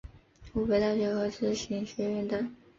[0.51, 2.55] 湖北大学知行学院等